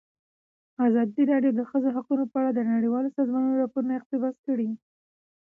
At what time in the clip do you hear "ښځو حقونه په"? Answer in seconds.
1.69-2.35